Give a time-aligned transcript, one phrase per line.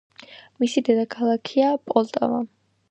[0.63, 2.45] მისი დედაქალაქია პოლტავა.